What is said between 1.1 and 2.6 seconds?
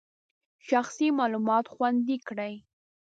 معلومات خوندي کړئ.